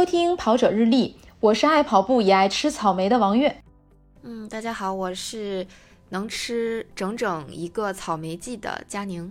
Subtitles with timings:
[0.00, 3.54] 收听跑者日历，我是爱跑步也爱吃草莓的王悦。
[4.22, 5.66] 嗯，大家好，我是
[6.08, 9.30] 能吃整整一个草莓季的佳宁。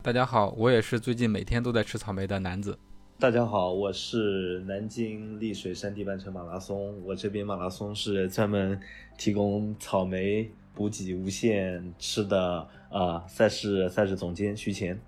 [0.00, 2.78] 大家好，我也是最近每天都在吃草莓的男子。
[3.18, 8.80] 大家好，我是南京丽水山地半程马拉松，我这边马拉松是专门
[9.18, 14.98] 提供草莓补给无限吃的啊、赛事赛事总监徐乾。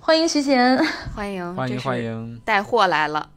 [0.00, 0.82] 欢迎徐贤。
[1.14, 3.28] 欢迎，欢迎欢迎，带货来了。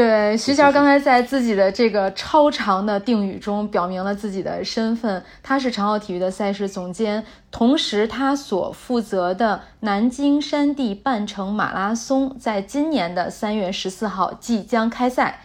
[0.00, 15.42] 对，徐乔刚才在自己的这个超长的定语中表明了自己的身份，他是长奥体育的赛事总监，同时他所负责的南京山地半程马拉松在今年的三月十四号即将开赛。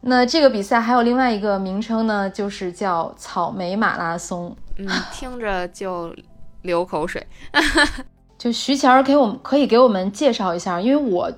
[0.00, 4.56] 那这个比赛还有另外一个名称呢，就是叫草莓马拉松。
[4.78, 6.12] 嗯， 听着就
[6.62, 7.24] 流口水。
[8.36, 11.32] 就徐乔给我们可以给我们介绍一下，因为我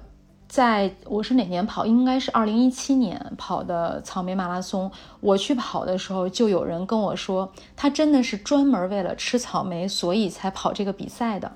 [0.48, 4.90] 在我是哪年跑，应该是二零一七年跑的草莓马拉松。
[5.20, 11.52] 我去跑的时候，就有人跟我说，他真的是专门为了吃草莓，所以才跑这个比赛的。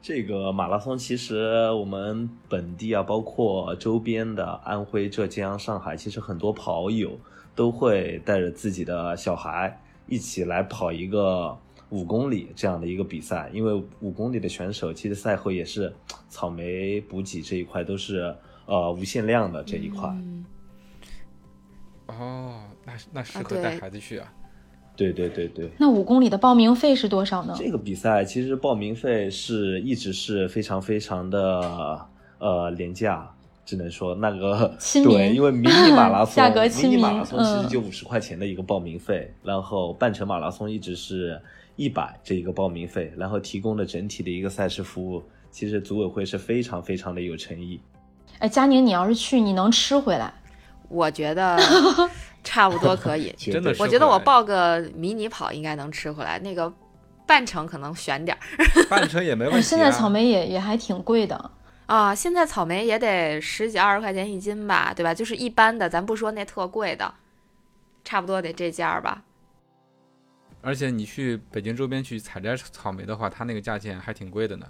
[0.00, 7.10] 这个马拉松其实我们本地啊，包括周边的安徽、浙江、上海，其实很多跑友
[7.56, 11.58] 都会带着自己的小孩一起来跑一个
[11.90, 13.50] 五公里这样的一个比赛。
[13.52, 15.92] 因为五公里的选手其实赛后也是
[16.28, 18.34] 草莓补给这一块都是
[18.66, 20.08] 呃无限量的这一块。
[20.08, 20.44] 嗯，
[22.06, 24.32] 哦，那那适啊合带孩子去啊。
[24.96, 25.70] 对对对对。
[25.78, 27.54] 那五公里的报名费是多少呢？
[27.56, 32.06] 这个比赛其实报名费是一直是非常非常的
[32.38, 33.32] 呃廉价，
[33.64, 41.40] 只能说那个 对，因为迷你马拉 松价格亲民迷你马拉松其嗯实就五十块钱的一个报名费，然后半程马拉松一直是
[41.78, 47.80] 一百这一个报名费，然后提供的整体的一个赛事服务，其实组委会是非常非常的有诚意。
[48.40, 50.34] 哎，佳宁，你要是去，你能吃回来？
[50.88, 51.56] 我觉得
[52.42, 53.32] 差不多可以。
[53.38, 56.72] 真的是我觉得我报个迷你跑应该能吃回来，那个
[57.24, 58.40] 半程可能悬点儿
[58.90, 59.62] 半程也没问题。
[59.62, 61.50] 现在草莓也也还挺贵的。
[61.86, 62.12] 啊。
[62.12, 65.14] 现在草莓也得十几二十块钱一斤吧，对吧？
[65.14, 67.14] 就是一般的，咱不说那特贵的，
[68.02, 69.22] 差不多得这价儿吧。
[70.60, 74.66] 而且你去北京周边去采摘草莓的话，它那个价钱还挺贵的呢。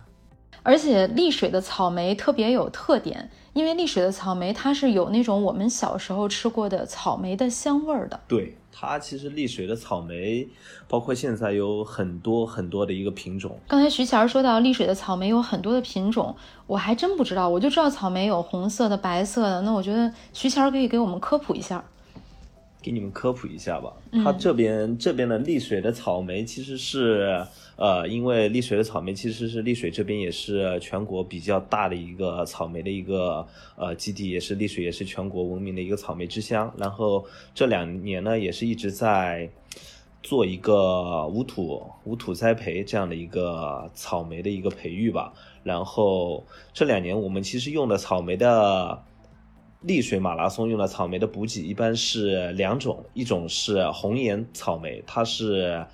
[0.63, 8.21] 而且丽水的草莓特别有特点，因为丽水的草莓它是有那种我们小时候吃过的草莓的香味儿的。
[8.27, 10.47] 对它其实丽水的草莓，
[10.89, 19.63] 包括现在有很多很多的一个品种，刚才徐前儿说到丽水的草莓有很多的品种，我还真不知道，我就知道草莓有红色的、白色的。
[19.63, 21.83] 那我觉得徐前儿可以给我们科普一下。
[22.83, 23.93] 给你们科普一下吧。
[24.13, 27.45] 嗯它这边这边的丽水的草莓其实是
[27.77, 33.47] 呃，因为丽水的草莓其实是丽水这边也是全国比较大的一个草莓的一个
[33.77, 36.73] 呃基地，也是丽水也是全国闻名的一个草莓之乡。
[36.77, 37.25] 然后
[37.55, 39.51] 这两年呢，也是一直在。
[40.21, 49.01] 做一个无土无土栽培这样的一个草莓的一个培育吧，然后这两年我们其实用的草莓的
[49.81, 55.87] 丽水马拉松用的草莓的补给一般是两种，一种是红颜草莓，它是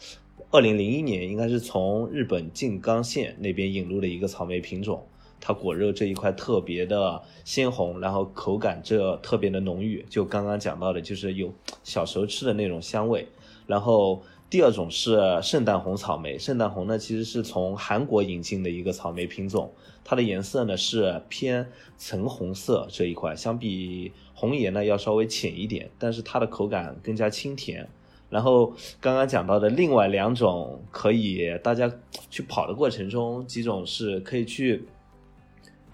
[0.50, 5.06] 二零零一年应该是从日本静冈县那边引入的一个草莓品种，
[5.38, 11.52] 它果肉这一块特别的鲜红，然后口感这特别的浓郁，就刚刚讲到的，就是有
[11.82, 13.28] 小时候吃的那种香味。
[13.66, 14.22] 然后
[14.54, 19.68] 第二种是圣诞红草莓，圣诞红呢其实是从韩国引进的一个草莓品种，
[20.04, 27.84] 它的颜色呢是偏橙红色这一块，相比红颜呢要稍微浅一点，但是它的口感更加清甜。
[28.30, 31.92] 然后刚刚讲到的另外两种，可以大家
[32.30, 34.84] 去跑的过程中，几种是可以去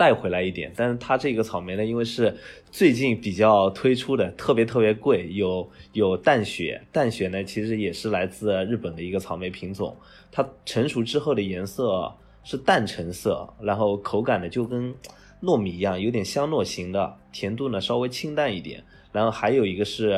[0.01, 2.35] 带回来一点，但是它这个草莓呢，因为是
[2.71, 9.95] 最近比较推出的，特别特别贵，有有淡雪，淡雪呢其实也是来自日本的一个草莓品种，
[10.33, 12.11] 它成熟之后的颜色
[12.45, 14.95] 是淡橙色，然后口感呢就跟
[15.43, 18.83] 糯米一样，有点香糯型的，甜度呢稍微清淡一点，
[19.13, 20.13] 然后还有一个是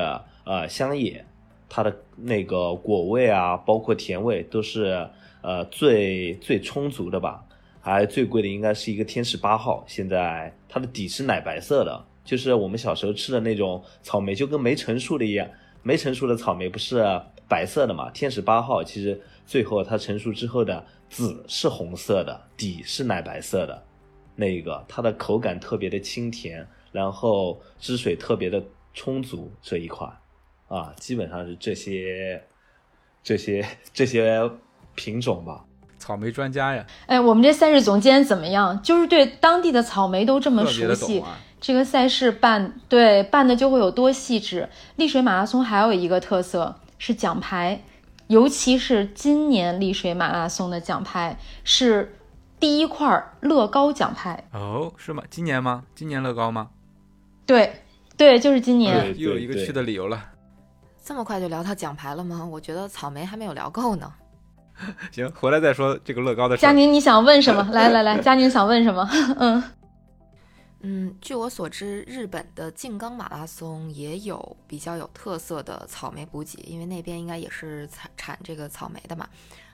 [0.44, 1.24] 呃香野，
[1.68, 5.08] 它的那个果味啊，包括甜味都是
[5.40, 7.44] 呃最最充足的吧。
[7.82, 15.46] 还最贵的应该是一个天使八号，现在它的底是奶白色的，就是我们小时候吃的那种草莓，就跟没成熟的一样。
[15.82, 17.04] 没成熟的草莓不是
[17.48, 18.08] 白色的嘛？
[18.12, 23.82] 天使八号其实最后它成熟之后的籽是红色的，底是奶白色的，
[24.36, 28.62] 那一个它的口感特别的清甜，然后汁水特别的
[28.94, 30.08] 充足这一款
[30.68, 32.40] 啊，基本上是这些
[33.24, 34.48] 这些这些
[34.94, 35.64] 品种吧。
[36.02, 38.82] 草莓专家呀，哎，我们这赛事总监怎么样？
[38.82, 41.38] 就是对当地的草莓都这么熟悉，啊。
[41.60, 44.68] 这个赛事办对办的就会有多细致。
[44.96, 47.80] 丽水马拉松还有一个特色是奖牌，
[48.26, 52.16] 尤其是今年丽水马拉松的奖牌是
[52.58, 54.42] 第一块乐高奖牌。
[54.52, 55.22] 哦，是吗？
[55.30, 55.84] 今年吗？
[55.94, 56.70] 今年乐高吗？
[57.46, 57.84] 对，
[58.16, 59.16] 对，就是今年。
[59.16, 60.20] 又有一个去的理由了。
[61.04, 62.44] 这么快就聊到奖牌了吗？
[62.44, 64.12] 我觉得草莓还没有聊够呢。
[65.12, 66.62] 行，回来再说这个乐高的事。
[66.62, 67.62] 佳宁，你想问什么？
[67.72, 69.08] 来来来，佳宁想问什么？
[69.38, 69.62] 嗯。
[70.84, 79.28] 嗯，据我所知，日本的静冈马拉松也有比较有特色的草莓补给，因为那边应该也是产产这个草莓的嘛。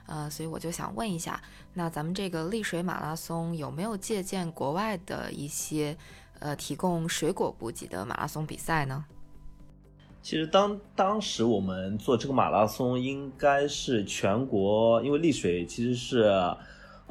[0.05, 1.41] 呃，所以我就想问一下，
[1.73, 5.97] 那咱们这个丽水马拉松有没有借鉴国外的一些
[6.37, 9.03] 呃提供水果补给的马拉松比赛呢？
[10.21, 16.31] 其实当当时我们做这个马拉松，应该是全国，因为丽水其实是。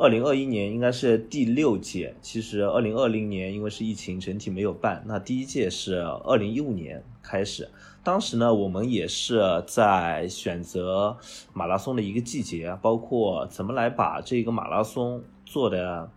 [0.00, 7.68] 二零二一年应该是第六届，其实二零二零年因为是疫情整体没有办，那第一届是二零一五年开始，
[8.04, 11.16] 当时呢我们也是在选择
[11.52, 16.08] 马拉松的一个季节，包括怎么来把这个马拉松做的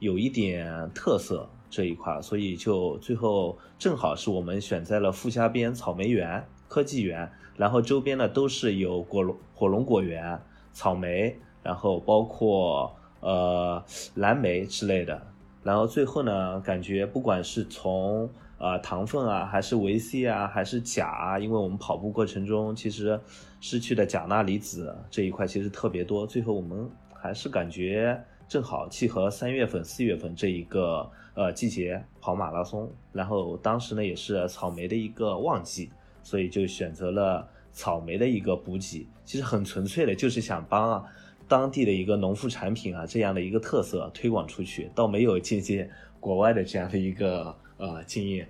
[0.00, 10.38] 有一点特色这一块，所以就最后正好是我们选在了富家边草莓园、科技园，然后周边呢都是有果龙火龙果园、
[10.74, 12.94] 草莓，然后包括。
[13.22, 13.84] 呃，
[14.14, 15.20] 蓝莓之类的，
[15.62, 18.26] 然后最后呢，感觉不管是从
[18.56, 23.20] 呃糖分啊，还是维 C 啊，还是钾啊，因为我们跑步过程中其实
[23.60, 28.18] 失去的钾钠离子这一块其实特别多，最后我们还是感觉
[28.48, 35.90] 正好契合三月份、四月份这一个呃季节跑马拉松，然后当时呢也是草莓的一个旺季，
[36.22, 41.04] 所以就选择了草莓的一个补给，其实很纯粹的，就是想帮啊。
[41.48, 45.90] 当地的一个农副产品啊，这样的一个特色推广出去，倒没有借鉴
[46.20, 48.48] 国外的这样的一个呃经验。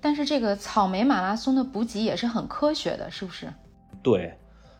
[0.00, 3.52] 但是这个草莓马拉松的补给也是很科学的，是不是？
[4.02, 4.34] 对，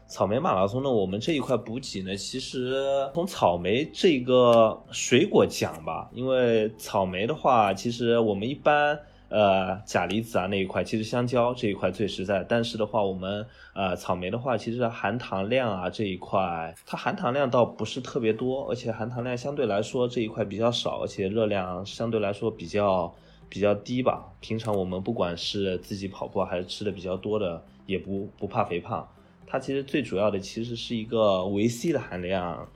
[0.06, 8.98] 草莓马拉松呢，我们这一块补给呢，其实从草莓这个水果讲吧，因为草莓的话，其实我们一般。
[9.30, 12.44] 呃，钾离子啊那一块，其实香蕉这一块最实在。
[12.48, 23.12] 但是的话，我们呃草莓的话，其实含糖量啊这一块，它含糖量倒不是特别多，而且含糖量相对来说这一块比较少，而且热量相对来说比较
[23.48, 24.24] 比较低吧。
[24.38, 29.08] 平常我们不管是自己跑步还是吃的比较多的，也不不怕肥胖。
[29.54, 32.68] 它其实最主要的其实是一个维 C 的含量，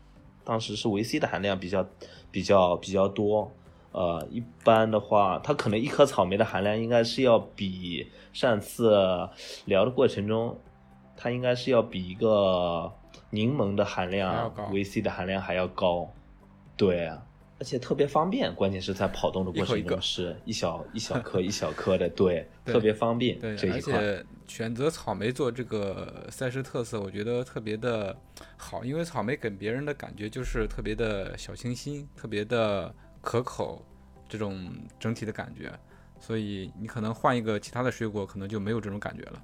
[0.44, 1.84] 当时是维 C 的含量比较
[2.30, 3.50] 比较比较多。
[3.90, 8.96] 呃，一般的话，它可能一颗草莓的含量应该是要比上次
[9.64, 10.56] 聊的过程中，
[11.16, 12.92] 它应该是要比一个
[13.30, 16.08] 柠檬的含量、维 C 的含量还要高。
[16.76, 17.08] 对，
[17.58, 23.36] 而且特别方便，关键是在跑动的过程中是一小一小颗一小颗的，对， 特别方便。
[23.40, 28.16] 对，而且选择草莓做这个赛事特色，我觉得特别的
[28.56, 32.92] 好，因为草莓给别人的感觉就是特别的小清新，特别的。
[33.20, 33.84] 可口，
[34.28, 35.70] 这种整体的感觉，
[36.20, 39.42] 所以你可能换一个其他的水果，可能就没有这种感觉了。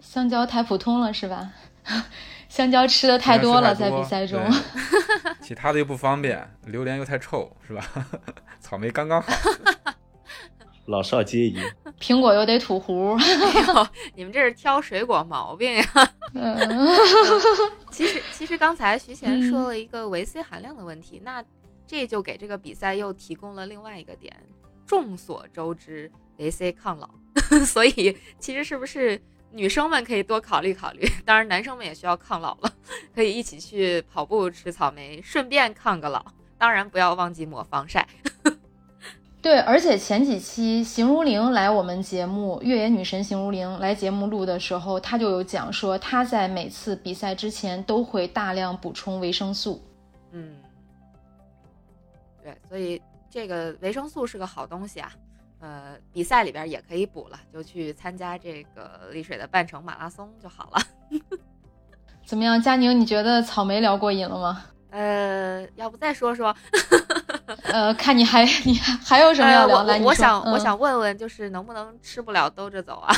[0.00, 1.50] 香蕉太普通了，是吧？
[2.48, 4.38] 香蕉吃的太多了，在比赛中。
[5.40, 7.82] 其他的又不方便，榴莲又太臭，是吧？
[8.60, 9.32] 草莓刚刚好。
[10.86, 11.58] 老少皆宜。
[12.00, 13.16] 苹果又得吐核。
[14.14, 15.84] 你们这是挑水果毛病呀？
[17.90, 21.44] 其实，其实刚才徐贤说了一个维 C 含量的问题，那。
[21.88, 24.34] 这就给这个比赛又提供了另外一个点。
[24.84, 27.08] 众所周知，维 C 抗老，
[27.64, 31.06] 所以其实是不是女生们可以多考虑考虑？
[31.24, 32.72] 当然，男生们也需要抗老了，
[33.14, 36.24] 可以一起去跑步、吃草莓，顺便抗个老。
[36.58, 38.04] 当然，不要忘记抹防晒。
[39.46, 49.80] 对，而且前几期邢如玲来我们节目，越野女神邢如玲来节目录的时候，她就有讲说，她在每次比赛之前都会大量补充维生素。
[50.32, 50.56] 嗯。
[52.42, 53.00] 对，所以
[53.30, 55.12] 这个维生素是个好东西啊，
[55.60, 60.82] 呃，比赛里边也可以补了，就去参加这个丽水的半程马拉松就好了。
[62.26, 62.98] 怎么样，佳宁？
[62.98, 64.64] 你觉得草莓聊过瘾了吗？
[64.90, 66.52] 呃，要不再说说？
[67.72, 69.84] 呃，看你还你还还有什么要聊？
[69.84, 73.14] 来，我想我想问问，就是能不能吃不了兜着走啊？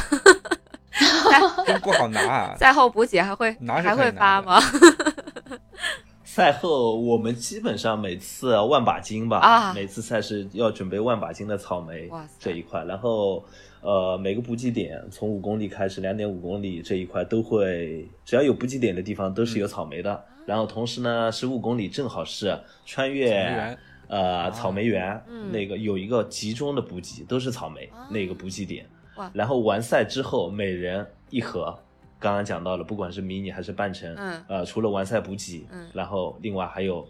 [1.67, 2.55] 真不好拿。
[2.57, 4.61] 赛后补给还会还会发吗？
[6.25, 13.45] 赛后我们基本上每次万把斤吧，啊，每次赛事要准备万把斤的草莓这一块，然后
[13.81, 20.23] 呃每个补给点从五公里开始，两点五公里这一块都会，只要有补给点的地方都是有草莓的。
[20.47, 23.77] 然后同时呢，十五公里正好是穿越
[24.09, 28.87] 呃草莓园，嗯那个有一个集中的补给，都是草莓、啊那个补给点
[29.17, 29.31] 哇。
[29.33, 31.79] 然后完赛之后，每人一盒。
[32.21, 37.07] 刚刚讲到了，不管是迷你还是半程，嗯呃，除了完赛补给，嗯然后另外还有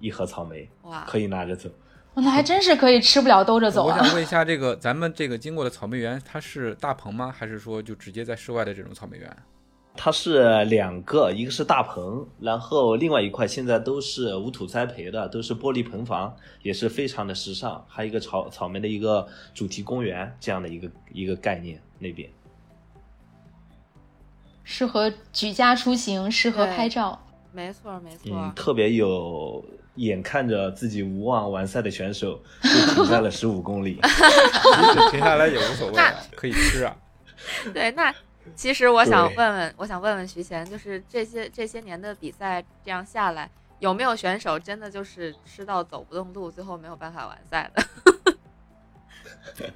[0.00, 1.70] 一盒草莓哇，可以拿着走。
[2.14, 3.96] 哇那还真是可以吃不了兜着走啊。
[3.96, 7.32] 我想问一 下，这个咱们这个经过的草莓园，它是大棚吗？
[7.34, 9.34] 还是说就直接在室外的这种草莓园？
[10.02, 17.84] 它是两个，一个是大棚，然后另外一块现在都是无土栽培的，都是玻璃棚房，也是非常的时尚。
[17.86, 22.30] 还有一个草草莓的一个主题公园这样的一个一个概念那边。
[24.64, 27.20] 适合举家出行，适合拍照。
[27.52, 29.62] 没错没错，嗯，特别有
[29.96, 34.00] 眼看着自己无望完赛的选手，就停在了十五公里。
[35.12, 36.96] 停下来也无所谓啊，可以吃啊。
[37.74, 38.14] 对，那
[38.54, 47.82] 其实我想问问，我想问问徐贤，就是这些这些年的比赛这样下来，有没有选手真的就是吃到走不动路，最后没有办法完赛的？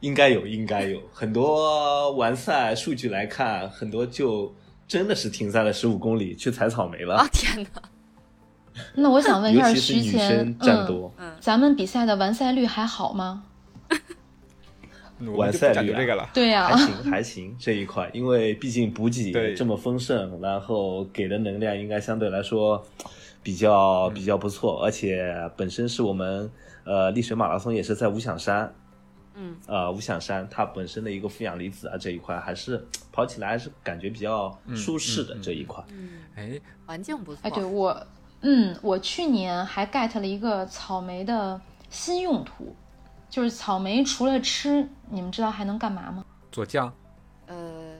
[0.00, 4.52] 应该有，应该有很多完赛数据来看，很多就
[4.88, 7.16] 真的是停在了十五公里去采草莓了。
[7.16, 7.82] 啊天哪！
[8.96, 13.44] 那我想问一下徐前生，占嗯，多，嗯，咱们比赛的完赛率还好吗？
[15.30, 16.28] 完赛率了。
[16.34, 22.84] 对呀、还行还行这一块，因为毕竟补给这么丰盛，然后给的能量应该相对来说
[23.42, 24.14] 比较嗯。
[24.14, 26.50] 比较不错，而且本身是我们
[26.84, 28.72] 呃丽水马拉松也是在五响山，
[29.34, 35.82] 嗯，呃五响山它本身的一个负氧离子啊这一块还是跑起来还是感觉比较舒适的这一块。
[35.88, 37.40] 嗯，哎，环境不错。
[37.42, 38.06] 哎，对我，
[38.42, 41.60] 嗯，我去年还 get 了一个草莓的
[41.90, 42.74] 新用途，
[43.32, 46.22] 就是草莓除了吃，你们知道还能干嘛吗？
[46.50, 46.92] 做酱，
[47.46, 47.94] 呃，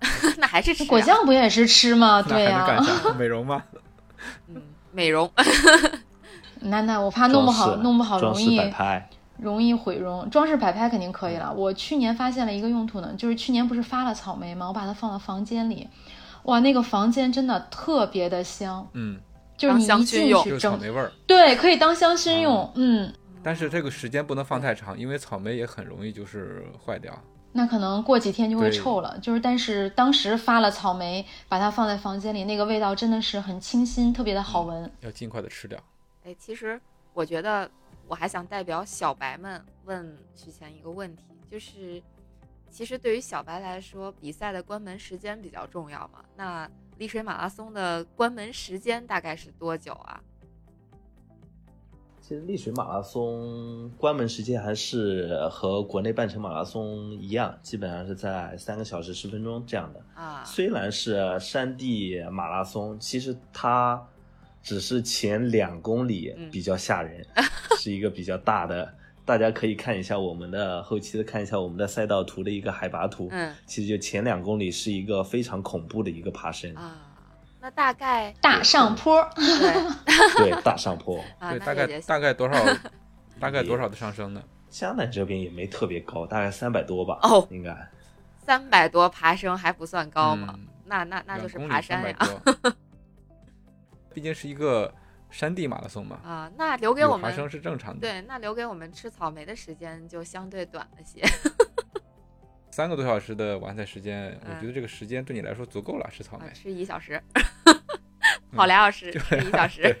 [0.38, 2.20] 那还是吃、啊、果酱不也是吃吗？
[2.20, 3.12] 对呀、能干啥？
[3.14, 3.62] 美容吗？
[4.48, 5.30] 嗯，美容。
[6.58, 8.60] 那那我怕弄不好，弄不好容易，
[9.38, 10.28] 容易毁容。
[10.30, 11.54] 装饰摆拍肯定可以了。
[11.54, 14.66] 我去年发现了一个用途呢，就是去年不是发了草莓吗？
[14.66, 15.88] 我把它放到房间里，
[16.42, 19.20] 哇，那个房间真的特别的香，嗯，
[19.56, 21.12] 就是你当一进香薰用就是草整，莓味儿。
[21.26, 22.70] 对，可以当香薰用。
[22.74, 23.10] 嗯，
[23.42, 27.16] 但是这个时间不能放太长，因为草莓也很容易就是坏掉。
[27.52, 29.18] 那可能过几天就会臭了。
[29.18, 34.90] 就是，但是当时发了草莓，把它放在房间里，那个味道真的是很清新，特别的好闻。
[35.00, 35.76] 要尽快的吃掉。
[36.24, 36.80] 哎，其实
[37.12, 37.68] 我觉得
[38.06, 42.00] 我还想代表小白们问徐乾一个问题，就是
[42.70, 46.24] 其实对于小白来说，比赛的关门时间比较重要嘛。
[46.36, 50.22] 那丽水马拉松的关门时间大概是多久啊？
[52.30, 60.00] 其实丽水马拉松关门时间还是和国内半程马拉松一样，基本上是在三个小时十分钟这样的。
[60.14, 64.00] 啊，虽然是山地马拉松，其实它
[64.62, 67.26] 只是前两公里嗯比较吓人，
[67.76, 68.94] 是一个比较大的。
[69.24, 77.09] 大家可以看一下我们的后期的看一下我们的赛道图的一个海拔图，嗯其实就前两公里是一个非常恐怖的一个爬升，啊，
[77.60, 81.22] 那大概大上坡，对 对，大上坡。
[81.38, 82.58] 啊，对，大概大概多少？
[83.38, 84.42] 大概多少的上升呢？
[84.68, 87.76] 江南这边也没特别高，大概三百多吧，哦应该。
[88.46, 90.54] 三百多爬升还不算高吗？
[90.56, 92.72] 嗯那那那就是爬山呀300多
[94.12, 94.92] 毕竟是一个
[95.30, 96.50] 山地马拉松嘛，啊！
[96.56, 98.00] 那留给我们爬升是正常的。
[98.00, 101.22] 对，那留给我们吃草莓的时间就相对短了些。
[102.70, 106.52] 三个多小时的完赛时间，嗯我觉得这个时间对你来说足够了，吃草莓啊，。
[106.54, 107.20] 吃一小时，
[108.52, 109.96] 跑俩小时，吃一小时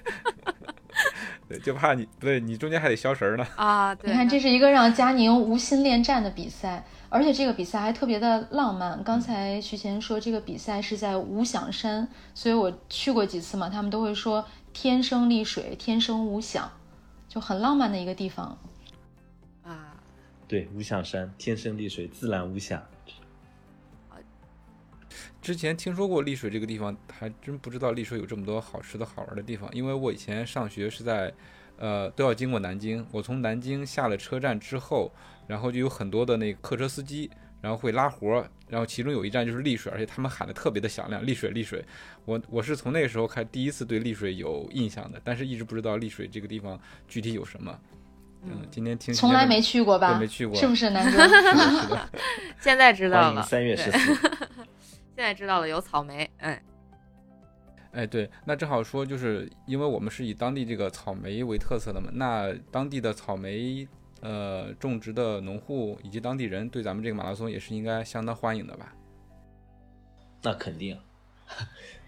[1.48, 3.46] 对，就怕你不对，你中间还得消食儿呢。
[3.56, 3.94] 啊！
[3.94, 9.02] 对，你看，这是一个让佳宁无心恋战的比赛，而且这个比赛还特别的浪漫。
[9.02, 16.70] 刚才徐贤说这个比赛是在无响山，所以我去过几次嘛，他们都会说天生丽水，天生无响，
[17.28, 18.56] 就很浪漫的一个地方。
[20.50, 22.82] 对，无响山天生丽水，自然无响。
[25.40, 29.72] 之前听说过丽水这个地方，还真不知道丽水有这么多好吃的好玩的地方。
[29.72, 31.32] 因为我以前上学是在，
[31.76, 33.06] 呃，都要经过南京。
[33.12, 35.12] 我从南京下了车站之后，
[35.46, 37.30] 然后就有很多的那个客车司机，
[37.60, 41.84] 然后会拉活儿，然后其中有一站就是丽水，而且他们喊的特别的响亮，丽水丽水。
[42.24, 46.76] 我我是从那个时候开第一次对丽水有印象的，但是一直不知道丽水这个地方
[47.06, 47.80] 具体有什么。
[48.42, 50.14] 嗯嗯，今天听从来没去过吧？
[50.14, 51.18] 对没去过是不是南哥？
[52.60, 54.14] 现在知道了，欢迎三月十四。
[55.14, 56.58] 现在知道了有草莓，嗯
[57.92, 63.86] 哎，对，那正好说，就是因为我们是以当地这个草莓为特色的嘛，那当地的草莓
[64.20, 68.94] 呃种植的农户以及当地人对咱们这个马拉松也是应该相当欢迎的吧？
[70.42, 70.96] 那肯定
[71.48, 71.52] 啊，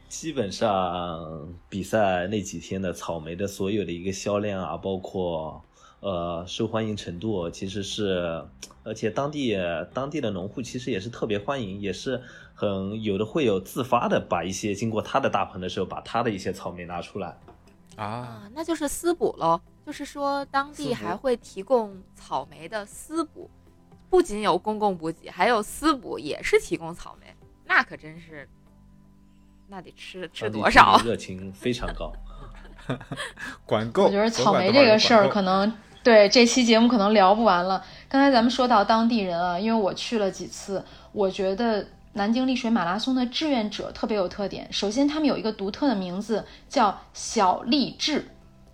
[0.08, 5.62] 基本上比赛那几天的草莓的所有的一个销量啊，包括
[6.02, 8.44] 呃受欢迎程度，其实是，
[8.82, 9.56] 而且当地
[9.94, 12.20] 当地的农户其实也是特别欢迎，也是
[12.54, 17.38] 很有的会有自发的把一些经过他的大棚的时候，把他的一些草莓拿出来
[17.96, 19.60] 啊，啊，那就是私补喽。
[19.84, 23.50] 就是说，当地还会提供草莓的私补，
[24.08, 27.26] 不仅有公共补给，还有私补，也是提供草莓。
[27.64, 28.48] 那可真是，
[29.66, 31.00] 那得吃吃多少？
[31.04, 32.12] 热情非常高。
[33.66, 34.04] 管够。
[34.04, 37.84] 我觉得草莓这个事儿可能对这期节目可能聊不完了。
[38.08, 44.66] 刚才咱们说到当地人啊，因为我去了几次，我觉得南京丽水马拉松的志愿者特别有特点。
[44.72, 48.26] 首先，他们有一个独特的名字，叫小丽志，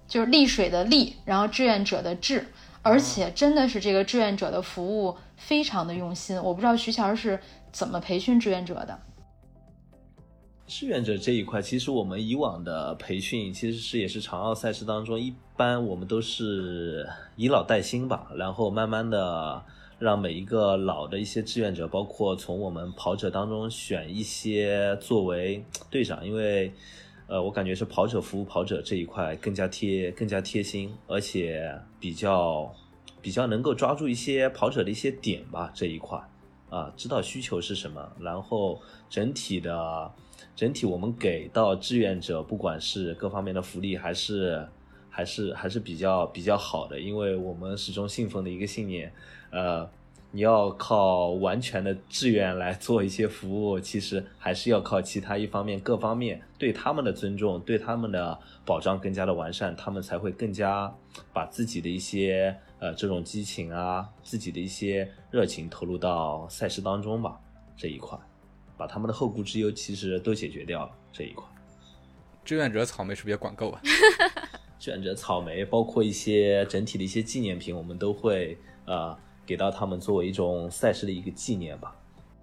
[0.07, 2.47] 就是丽水的丽，然后志愿者的志，
[2.83, 6.43] 而且真的是这个志愿者的服务非常的用心。
[6.43, 7.39] 我不知道徐乔是
[7.71, 8.99] 怎么培训志愿者的。
[10.69, 19.65] 志愿者这一块，其实我们以往的培训其实是也是长奥赛事当中，一般我们都是以老带新吧，然后慢慢的
[19.99, 26.71] 让每一个老的一些志愿者，包括从我们跑者当中选一些作为队长，因为
[27.29, 32.71] 呃，我感觉是跑者服务跑者这一块更加贴更加贴心，而且比较
[33.23, 36.23] 比较能够抓住一些跑者的一些点吧这一块。
[36.69, 40.13] 啊，知道需求是什么，然后整体的
[40.55, 44.67] 整体我们给到志愿者，不管是各方面的福利，还是
[45.09, 49.13] 还是还是比较比较好的，因为我们始终信奉的一个信念，
[49.51, 49.89] 呃，
[50.31, 60.93] 你要靠完全的志愿来做一些服务，其实还是要靠其他一方面各方面对他们的尊重，对他们的保障更加的完善，他们才会更加
[61.33, 67.41] 把自己的一些呃这种激情啊，自己的一些热情投入到赛事当中吧
[67.77, 68.19] 这一块，
[68.79, 71.45] 把他们的后顾之忧其实都解决掉了这一块。
[72.45, 73.81] 志愿者草莓是不是也管够啊？
[74.79, 79.15] 志愿者草莓，包括一些整体的一些纪念品，我们都会呃
[79.45, 81.95] 给到他们作为一种赛事的一个纪念吧。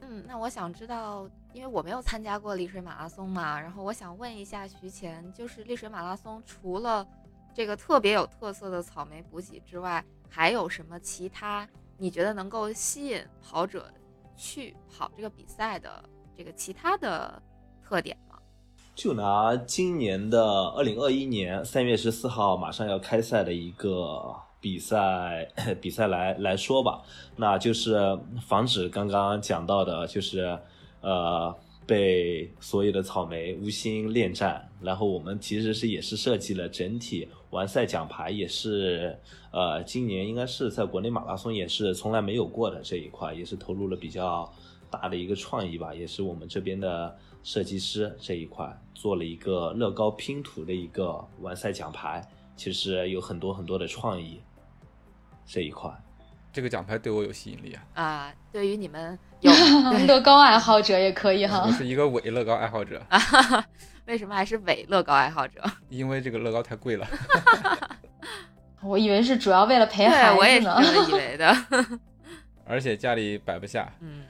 [0.01, 7.07] 嗯，那我想知道，因为我没有参加过丽水马拉松嘛，然后我想问一下徐前，就是丽水马拉松除了
[7.53, 11.67] 这个特别有特色的草莓补给之外，还有什么其他
[11.97, 13.89] 你觉得能够吸引跑者
[14.35, 16.03] 去跑这个比赛的
[16.37, 17.41] 这个其他的
[17.83, 18.37] 特点吗？
[18.93, 25.47] 就拿今年的二零二一年三月十四号马上要开赛的一个比赛
[25.81, 27.01] 比赛来来说吧，
[27.35, 28.17] 那就是
[28.47, 30.57] 防止刚刚讲到的，就是
[31.01, 39.17] 呃被所有的草莓无心恋战，然后我们其实是也是设计了整体完赛奖牌，也是
[39.51, 44.51] 呃今年应该是在国内马拉松也是从来没有过的这一块，也是投入了比较
[44.89, 54.41] 大的一个创意吧，也是我们这边的设计师这一块做了一个乐高拼图的一个完赛奖牌，其实有很多很多的创意
[55.45, 55.91] 这一块。
[56.53, 58.01] 这个奖牌对我有吸引力啊！
[58.01, 59.51] 啊、对于你们有
[60.07, 61.71] 乐高爱好者也可以哈我。
[61.73, 63.01] 是一个伪乐高爱好者，
[64.07, 65.61] 为什么还是伪乐高爱好者？
[65.89, 67.05] 因为这个乐高太贵了。
[68.81, 70.81] 我以为是主要为了陪对，孩我也子呢。
[70.81, 71.53] 是这么以为的。
[72.65, 74.23] 而且家里摆不下，嗯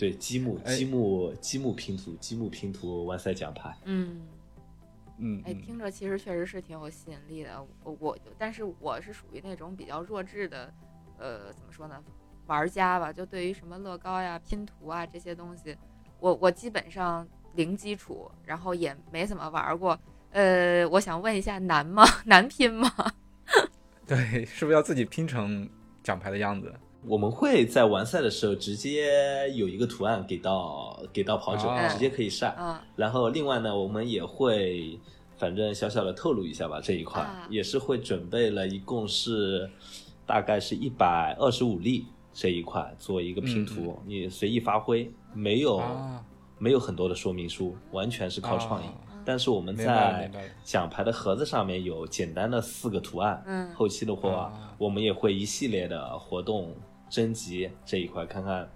[0.00, 3.76] 对，积木哎积木积木拼图积木拼图完赛奖牌。
[3.84, 4.22] 嗯。
[4.22, 7.62] 哎，嗯哎听着其实确实是挺有吸引力的。
[7.84, 10.72] 我我，但是我是属于那种比较弱智的，
[11.18, 12.02] 呃，怎么说呢，
[12.46, 13.12] 玩家吧。
[13.12, 15.76] 就对于什么乐高呀、拼图啊这些东西，
[16.18, 20.00] 我我基本上零基础，然后也没怎么玩过。
[20.30, 22.06] 呃，我想问一下，难吗？
[22.24, 22.90] 难拼吗？
[24.08, 25.68] 对，是不是要自己拼成
[26.02, 26.74] 奖牌的样子？
[27.06, 32.48] 我们会在完赛的时候直接有一个图案给到给到跑者，哦直接可以晒。
[32.48, 34.98] 啊，然后另外呢，我们也会，
[35.38, 37.46] 反正小小的透露一下吧，这一块、啊。
[37.48, 39.68] 也是会准备了，一共是
[40.26, 46.22] 大概是一百二十五粒这一块做一个拼图，你随意发挥，没有、啊，
[46.58, 48.86] 没有很多的说明书，完全是靠创意。
[48.86, 48.94] 啊。
[49.24, 50.30] 但是我们在
[50.64, 53.74] 奖牌的盒子上面有简单的四个图案，嗯。
[53.74, 54.74] 后期的话，啊。
[54.76, 56.74] 我们也会一系列的活动
[57.10, 58.66] 征集这一块，看看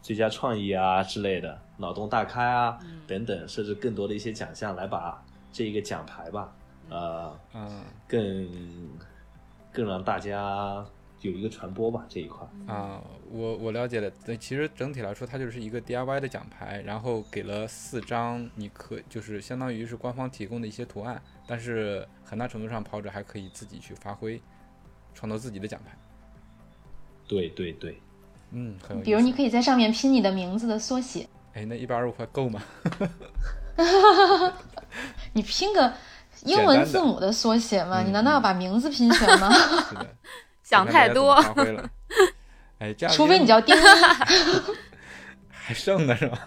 [0.00, 5.20] 最佳创意啊之类的，脑洞大开啊、嗯等等，设置更多的一些奖项来把
[5.50, 6.54] 这一个奖牌吧，
[6.90, 8.48] 呃，嗯更
[9.72, 10.84] 更让大家
[11.20, 12.46] 有一个传播吧这一块。
[12.66, 14.10] 啊，我我了解的。
[14.24, 24.40] 对，其实整体来说，它就是一个 DIY 的奖牌，然后给了四张，你可就是相当于是官方提供的一些图案，但是很大程度上跑者还可以自己去发挥，
[25.12, 25.96] 创造自己的奖牌。
[27.28, 28.00] 对对对，
[28.50, 29.02] 嗯，很有。
[29.04, 31.28] 比如你可以在上面拼你的名字的缩写。
[31.54, 32.60] 哎，那一百二十五块够吗？
[35.34, 35.92] 你拼个
[36.44, 38.02] 英文字母的缩写吗？
[38.02, 39.50] 你难道要把名字拼全吗？
[39.88, 40.06] 是的，
[40.62, 41.40] 想太多。
[41.42, 41.88] 发挥了。
[42.78, 43.14] 哎，这样。
[43.14, 43.76] 除非你叫丁。
[45.50, 46.38] 还剩的是吗？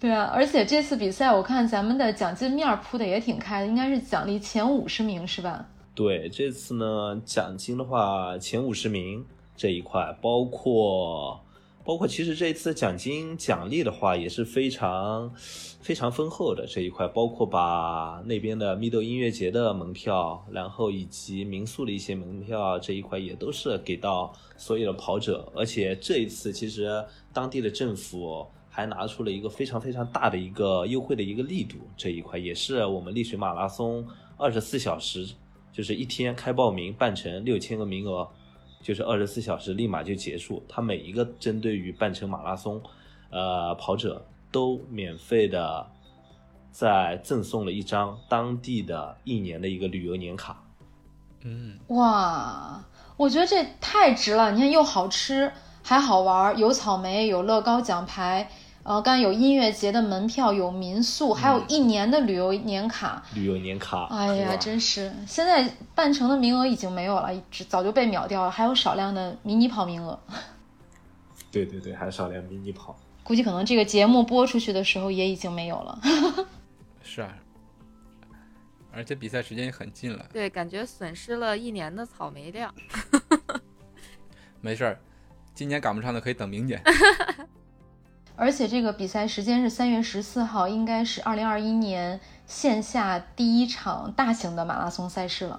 [0.00, 5.66] 对啊，而且这次比赛我看咱们的奖金面铺的也挺开的，应该是奖励前五十名是吧？
[5.94, 9.24] 对，这次呢奖金的话，前五十名
[9.56, 11.40] 这一块，包括
[11.84, 15.32] 包括其实这一次奖金奖励的话也是非常
[15.80, 27.04] 非常丰厚的这一块，包括把那边的蜜豆音乐节的门票，然后以及民宿的一些门票这一块也都是给到所有的跑者，而且这一次其实。
[27.32, 34.02] 当地的政府还拿出了一个非常非常大的一个优惠的一个力度，这一块也是我们丽水马拉松
[34.38, 35.28] 二十四小时，
[35.70, 38.26] 就是一天开报名办成六千个名额，
[38.86, 40.62] 就是二十四小时立马就结束。
[40.68, 42.80] 它每一个针对于半程马拉松，
[43.30, 45.84] 呃跑者都免费的
[46.70, 50.62] 在赠送了一张当地的一年的一个旅游年卡。
[51.42, 52.80] 嗯，哇，
[53.16, 54.52] 我觉得这太值了！
[54.52, 55.50] 你看又好吃。
[55.82, 58.48] 还好玩，有草莓，有乐高奖牌，
[58.86, 63.20] 呃，刚有音乐节的门票，有民宿，还有一年的旅游年卡。
[63.34, 65.12] 旅游年卡，哎呀，真是！
[65.26, 67.28] 现在半程的名额已经没有了，
[67.68, 70.16] 早就被秒掉了，还有少量的迷你跑名额。
[71.50, 72.96] 对对对，还有少量迷你跑。
[73.24, 76.00] 估计可能这个节目播出去的时候也已经没有了。
[77.02, 77.36] 是啊，
[78.92, 80.24] 而且比赛时间也很近了。
[80.32, 82.72] 对，感觉损失了一年的草莓量。
[84.62, 85.00] 没事儿。
[85.56, 86.80] 今年赶不上的可以等明年。
[88.36, 95.58] 而且这个比赛时间是三月十四号，应该是二零二一年线下第一场大型的马拉松赛事了。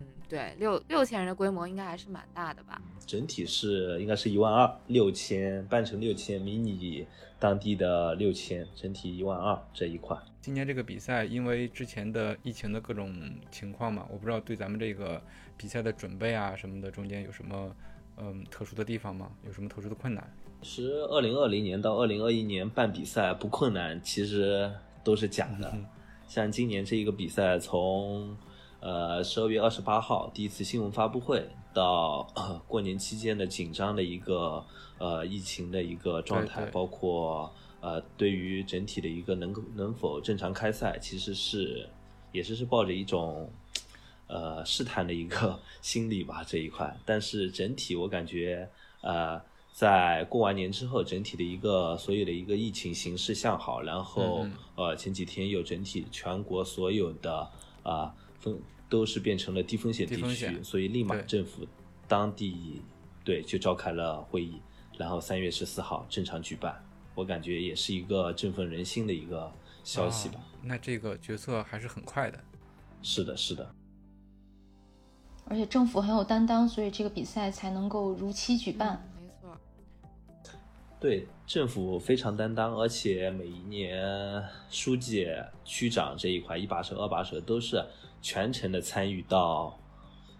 [0.00, 2.82] 嗯，对，六六千人的规模应该还是蛮大的吧？
[3.06, 7.06] 整体是应该是一万二，六千半程六千，迷你
[7.38, 10.16] 当地的六千，整体一万二这一块。
[10.40, 13.14] 今年这个比赛因为之前的疫情的各种
[13.52, 15.22] 情况嘛，我不知道对咱们这个
[15.56, 17.74] 比赛的准备啊什么的中间有什么。
[18.18, 19.30] 嗯，特殊的地方吗？
[19.42, 20.22] 有什么特殊的困难？
[20.62, 24.70] 其实，二零二零年到二零二一年办比赛不困难，其实
[25.02, 25.72] 都是假的。
[26.28, 28.36] 像今年这一个比赛，从
[28.78, 31.44] 呃十二月二十八号第一次新闻发布会
[31.74, 32.22] 到
[32.68, 34.64] 过年期间的紧张的一个
[34.98, 41.88] 呃疫情的一个状态，包括呃对于整体的一个能能否正常开赛，其实是
[42.30, 43.50] 也是是抱着一种。
[44.28, 48.66] 呃，试探的一个 心理吧这一块，但是整体我感觉，
[49.02, 49.38] 呃，
[49.72, 57.50] 在过完年之后，整体的一个所有的一个疫情形势向好，然后呃前几天又整体全国所有的
[57.82, 61.66] 啊风都是变成了低风险地区，所以立马政府
[62.06, 62.82] 当地
[63.24, 64.60] 对就召开了会议，
[64.98, 69.50] 然后三月十四号正常举办，我感觉也是一个振奋人心的一个
[69.82, 70.38] 消息吧。
[70.62, 72.38] 那这个决策还是很快的。
[73.00, 73.74] 是的，是的。
[75.46, 79.08] 而且政府很有担当，所以这个比赛才能够如期举办。
[81.02, 85.28] 对政府非常担当，而且每一年书记、
[85.64, 87.84] 区长这一块一把手、二把手都是
[88.20, 89.76] 全程的参与到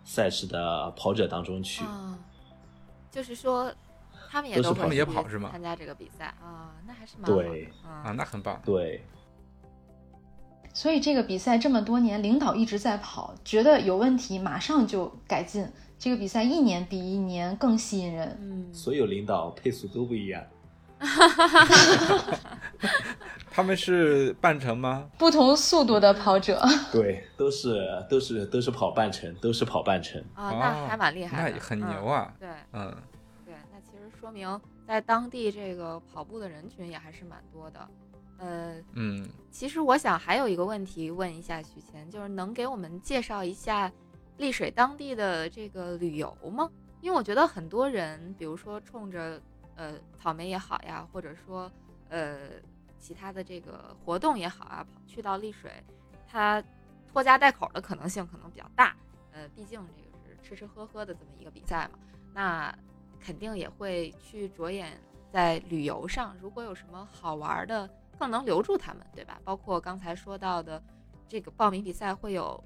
[0.04, 1.84] 赛事的跑者当中去。
[3.10, 3.74] 就是说，
[4.30, 5.50] 他们也都他们也跑是吗？
[5.50, 8.62] 参加这个比赛啊，那还是蛮对啊，那很棒。
[8.64, 9.04] 对。
[10.72, 15.68] 所以这个比赛这么多年，领导一直在跑，觉得有问题马上就改进。
[16.02, 18.36] 这个比赛一年比一年更吸引人。
[18.40, 20.42] 嗯，所有领导配速都不一样。
[23.48, 25.08] 他们是半程吗？
[25.16, 26.60] 不同速度的跑者。
[26.90, 30.20] 对，都是都是都是跑半程，都是跑半程。
[30.34, 32.34] 啊，那还蛮厉害的，那很牛啊。
[32.36, 32.92] 对，嗯，
[33.44, 37.88] 对，那其实说明在当地这个跑步的人群也还是蛮多的。
[38.38, 43.92] 呃，嗯，其实我想还有一个问题问一下许谦，就是能给我们介绍一下
[44.36, 46.70] 丽水当地的这个旅游吗？
[47.00, 49.40] 因为我觉得很多人，比如说冲着
[49.76, 51.70] 呃草莓也好呀，或者说
[52.08, 52.50] 呃
[52.98, 55.70] 其他的这个活动也好啊，去到丽水，
[56.26, 56.62] 他
[57.12, 58.96] 拖家带口的可能性可能比较大。
[59.32, 61.98] 呃，毕竟这个是吃吃喝喝的这么一个比赛嘛，
[62.32, 62.74] 那
[63.20, 65.00] 肯定也会去着眼
[65.32, 66.36] 在旅游上。
[66.40, 67.88] 如果有什么好玩的。
[68.18, 69.40] 更能留住他们，对吧？
[69.42, 70.80] 包括刚才说到的，
[71.26, 72.62] 这个报名比赛会有，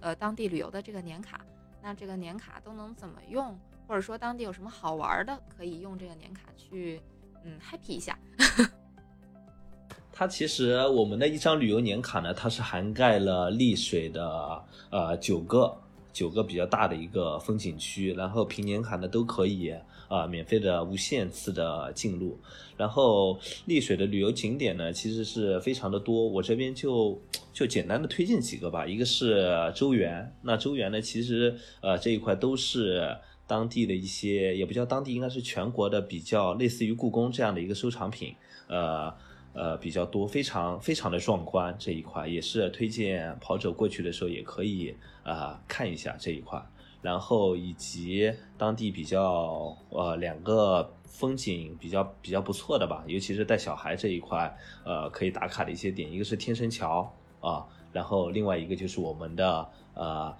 [0.00, 1.40] 呃，当地旅游的这个年卡。
[1.82, 3.56] 那这个年卡都能怎么用？
[3.86, 7.00] 或者说当地有什么好玩的，可以用这个年卡去，
[7.44, 8.18] 嗯，happy 一下。
[10.12, 15.76] 它其实我们的一张旅游年卡呢，它是涵盖了丽水的呃九个
[16.12, 19.72] 九个比较大的一个风景区，然后凭年卡呢都可以。
[20.08, 22.38] 啊，免费的无限次的进入，
[22.76, 26.28] 然后丽水的旅游景点呢，其实是非常的多。
[26.28, 27.20] 我这边就
[27.52, 28.86] 就简单的推荐几个吧。
[28.86, 33.16] 一个是周园，那周园呢，其实呃这一块都是
[33.46, 38.34] 当地的一些，也不叫当地，应该是全国的比较类似于故宫这样的一个收藏品，
[38.68, 39.12] 呃
[39.52, 41.74] 呃比较多，非常非常的壮观。
[41.78, 46.60] 这一块也是推荐跑者过去的时候也可以啊看一下这一块。
[47.06, 54.52] 然后以及当地比较呃两个风景比较比较不错的吧，尤其是带小孩这一块，
[54.84, 57.08] 呃可以打卡的一些点，一个是天神桥
[57.40, 60.36] 啊，然后另外一个就是我们的呃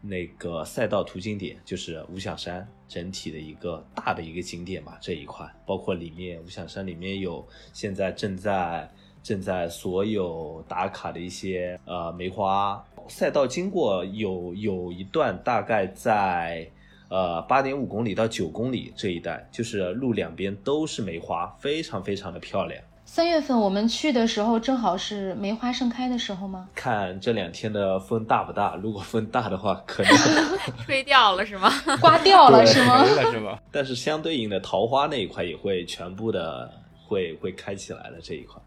[0.00, 8.90] 那个赛道途经点，就是五响山整体的一个大的一个景点吧这一块，包括里面五响山里面有现在正在。
[9.20, 16.68] 正在所有打卡的一些呃梅花赛道经过有有一段大概在
[17.08, 22.80] 呃八点五公里到九公里这一带，就是路两边都是梅花，非常非常的漂亮。
[23.04, 26.68] 三月份我们去的时候，正好是梅花盛开的时候吗？
[26.74, 28.76] 看这两天的风大不大？
[28.76, 30.12] 如果风大的话，可能
[30.84, 31.72] 吹掉了是吗？
[32.02, 33.02] 刮掉了是吗？
[33.32, 33.58] 是吗？
[33.72, 36.70] 但是相对应的桃花那一块也会全部的
[37.06, 38.60] 会会开起来了这一块。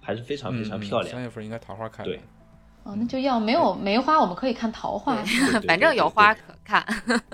[0.00, 1.14] 还是非常非常漂亮。
[1.14, 2.04] 三月份应该桃花开。
[2.04, 2.20] 对，
[2.84, 5.22] 哦，那就要没有梅花，我们可以看桃花。
[5.66, 6.84] 反正有花可看。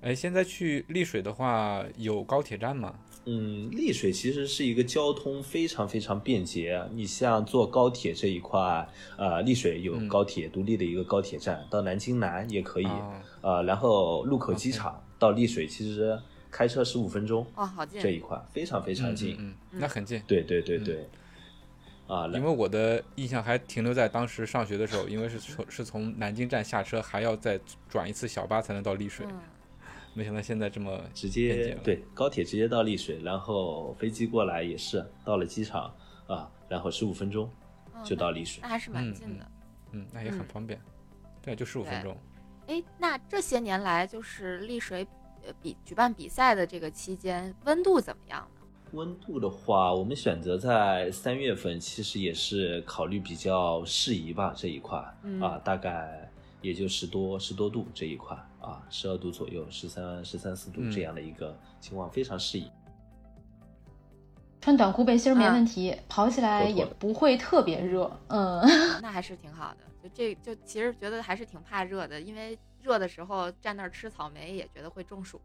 [0.00, 2.94] 哎，现在去丽水的话，有高铁站吗？
[3.26, 6.82] 嗯，丽水其实是一个交通非常非常便捷。
[6.92, 12.88] 你像坐高铁这一块，呃，丽水有高铁独立的一个高铁站，到南京南也可以。
[13.42, 16.18] 呃，然后禄口机场到丽水其实。
[16.50, 20.18] 开车十五分钟哦，好近这一块非常非常近，嗯，那很近。
[20.26, 21.06] 对对对对，
[22.08, 29.26] 啊，因为我的印象还停留在当时上学的时候，因为是从是从南京站下车，还要再转一次小巴才能到丽水。
[30.14, 35.94] 没想到现在这么直接，对，高铁直接到丽水，然后飞机过来也是到了机场
[36.26, 37.48] 啊，然后十五分钟
[38.02, 39.46] 就到丽水，那还是蛮近的。
[39.92, 40.80] 嗯，那也很方便。
[41.42, 42.16] 对，就十五分钟。
[42.66, 45.06] 哎，那这些年来就是丽水
[45.46, 45.52] 呃。
[45.62, 48.57] 比举办比赛的这个期间，温度怎么样呢？
[48.92, 54.52] 温度的话，我们选择在三月份，其实也是考虑比较适宜吧。
[54.56, 54.98] 这一块
[55.40, 62.70] 啊，大概也就十多十多度这一块啊，十二度左右，十三十三四度这样的一个情况，非常适宜。
[64.60, 68.10] 穿短裤背心没问题，跑起来也不会特别热。
[68.28, 68.60] 嗯，
[69.00, 69.78] 那还是挺好的。
[70.02, 72.58] 就这就其实觉得还是挺怕热的，因为。
[72.80, 75.38] 热的时候站那儿吃草莓也觉得会中暑。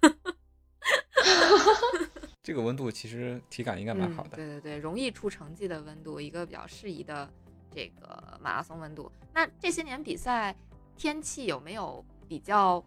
[2.46, 4.36] 这个温度其实体感应该蛮好的。
[4.36, 7.28] 对对对，容易出成绩的温度，一个比较适宜的
[7.74, 9.10] 这个马拉松温度。
[9.34, 10.54] 那这些年比赛
[10.96, 12.80] 天气有没有比较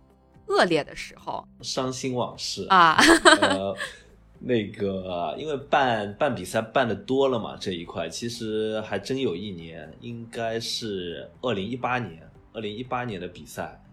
[0.47, 1.45] 恶劣的时候？
[1.59, 2.95] 伤心往事啊！
[3.41, 3.75] 呃，
[4.39, 12.25] 那个因为办办比赛办的多了嘛，这一块其实还真有一年，应该是二零一八年。
[12.53, 13.83] 二零一八年的比赛，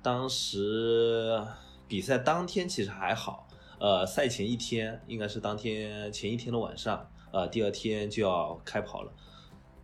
[0.00, 1.42] 当时
[1.88, 3.45] 比赛当天其实还好，
[3.78, 9.12] 呃，赛前一天应该是当天前一天的晚上，呃，第二天就要开跑了，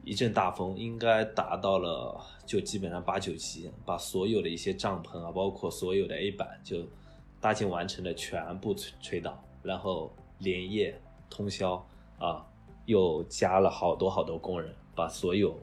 [0.02, 6.86] 一阵大风，应该达到了就基本上八九级，把所有的一些帐篷啊，包括所有的 A 板就
[7.40, 11.86] 搭建完成的全部吹吹倒，然后连夜通宵
[12.18, 12.46] 啊，
[12.86, 15.58] 又加了好多好多工人，把所有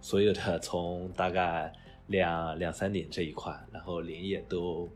[0.00, 1.72] 所有的从大概。
[2.06, 4.90] 两两三点这一块，然后连夜都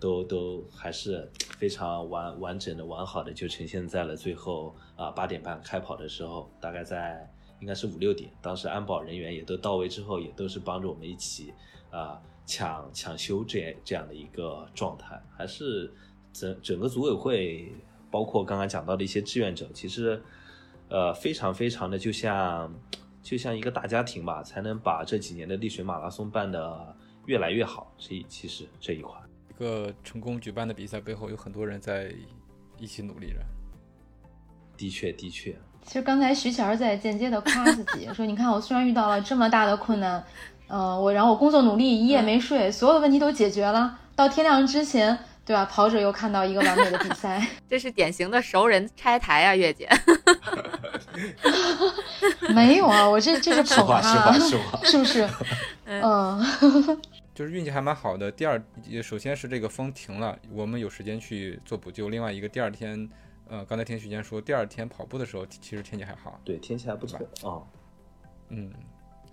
[0.00, 7.30] 都都还是非常完完整的、完好的，就呈现在了最后啊八点半开跑的时候，大概在
[7.60, 11.52] 应该是五六点，当时安保人员也都到位之后，也都是帮着我们一起
[11.90, 15.92] 啊抢抢修这这样的一个状态，还是
[16.32, 17.72] 整整个组委会，
[18.10, 20.22] 包括刚刚讲到的一些志愿者，其实
[20.88, 22.72] 呃非常非常的就像。
[23.20, 27.92] 就像一个大家庭吧，才能把这几年的丽水马拉松办得越来越好。
[27.98, 29.20] 这其实这一块，
[29.58, 32.12] 个成功举办的比赛背后有很多人在
[32.78, 33.40] 一起努力着。
[34.76, 35.56] 的确，的确。
[35.84, 40.24] 其实刚才徐乔在间接的夸自己，说：“你看，我虽然遇到了这么大的困难，
[40.68, 45.18] 嗯，我然后我工作努力，一夜没睡，所有的问题都解决了，到天亮之前。”
[45.48, 45.64] 对吧？
[45.64, 49.88] 跑者又看到一个完美的比赛， 这是典型的熟人拆台啊，月姐。
[52.54, 54.38] 没有啊，我这这是 捧他，
[54.84, 55.26] 是不是？
[55.86, 56.38] 嗯，
[57.38, 58.32] 就是运气还蛮好的。
[58.32, 58.60] 第二，
[59.00, 62.08] 首先是这个风停了，我们有时间去做补救。
[62.08, 63.08] 另外一个，第二天，
[63.48, 66.40] 呃，刚才听徐坚说，第二天跑步的时候，其实天气还好。
[66.44, 67.16] 对，天气还不错
[67.48, 67.62] 啊。
[68.48, 68.72] 嗯，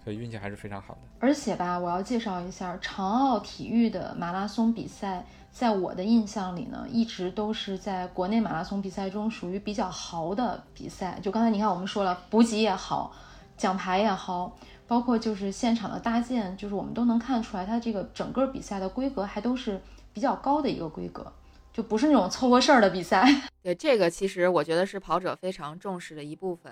[0.03, 0.99] 所以运气还是非常好的。
[1.19, 5.25] 而且吧，我要介绍一下长奥体育的马拉松比赛。
[5.49, 11.19] 在我的印象里呢，一直都是在国内马拉松比赛中属于比较豪的比赛。
[11.23, 13.11] 就刚才你看，我们说了补给也好，
[13.57, 14.55] 奖牌也好，
[14.87, 19.81] 包括就是现场的搭建，就是我们都能看出来，它这个整个比赛的规格还都是
[20.13, 21.31] 比较高的一个规格，
[21.73, 23.25] 就不是那种凑合事儿的比赛。
[23.63, 26.71] 对，这个其实我觉得是跑者非常重视的一部分。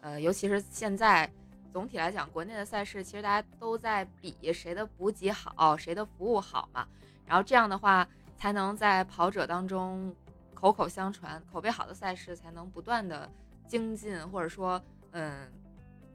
[0.00, 1.30] 呃，尤其是现在，
[1.72, 6.86] 总体来讲，国内的赛事其实大家都在比谁的补给好，谁的服务好嘛。
[7.26, 10.14] 然后这样的话，才能在跑者当中
[10.52, 13.26] 口口相传，口碑好的赛事才能不断的
[13.66, 14.78] 精进，或者说，
[15.12, 15.50] 嗯，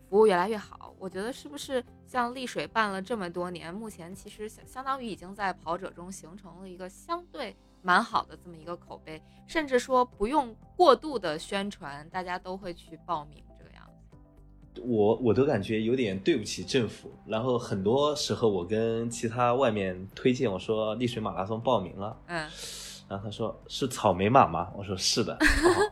[0.09, 0.93] 服务越来越好。
[0.97, 14.81] 我觉得是不是像丽水办了这么多年，目前其实相相当于已经在跑者中形成了一个相对蛮好的这么一个口碑，甚至说不用过度的宣传，大家都会去报名这个样子。
[14.81, 22.49] 我我都感觉有点对不起政府，然后很多时候我跟其他外面推荐我说丽水马拉松报名了，嗯，
[23.07, 24.71] 然后他说是草莓马吗？
[24.75, 25.37] 我说是的，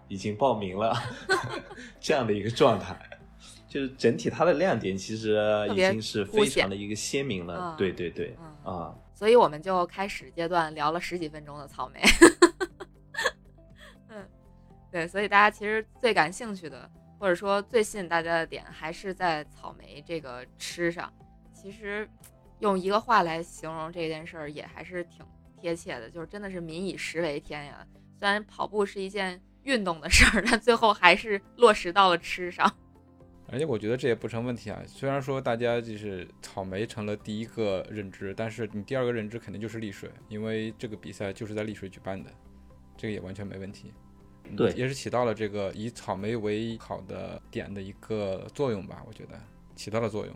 [0.10, 0.94] 已经报名了，
[2.00, 2.98] 这样的一个状态，
[3.68, 5.38] 就是整体它的亮点其实
[5.72, 12.02] 已经是非常的一个鲜明了，对对对，啊，所以我们就开始阶段聊了十几分钟的草莓，
[14.10, 14.26] 嗯，
[14.92, 16.90] 对，所以大家其实最感兴趣的。
[17.20, 21.12] 或者说最吸引大家的点还是在草莓这个吃上，
[21.52, 22.08] 其实
[22.60, 25.26] 用一个话来形容这件事儿也还是挺
[25.60, 27.84] 贴切的，就是真的是民以食为天呀。
[28.20, 32.72] 虽然跑步是一件运动的事儿，但最后还是落实到了吃上。
[33.50, 34.82] 而且我觉得这也不成问题啊。
[34.86, 42.30] 虽然说大家就是草莓成了第一个认知，但是你第二个认知肯定就是丽水，因为这个比赛就是在丽水举办的，
[42.98, 43.94] 这个也完全没问题。
[44.56, 49.40] 对，也是起到了这个以草莓为好的点的一个作用吧，我觉得
[49.76, 50.36] 起到了作用。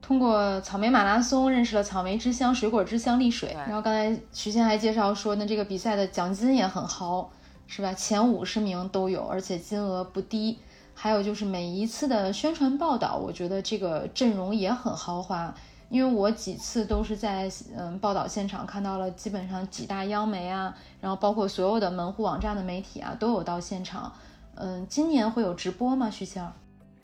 [0.00, 3.52] 通过草莓马拉松认识了草莓之乡、水果之乡丽水。
[3.54, 7.32] 然后刚才徐先还介绍说，那这个比赛的奖金也很豪，
[7.66, 7.92] 是吧？
[7.94, 10.58] 前五十名都有，而且金额不低。
[10.94, 15.54] 还有就是每一次的宣传报道，我觉得这个阵容也很豪华。
[15.88, 24.10] 因为我几次都是在嗯报道现场看到了，基本上几大央媒啊，然后包括所有的门户网站的媒体啊都有到现场。
[24.54, 26.08] 嗯，今年会有直播吗？
[26.08, 26.50] 徐谦？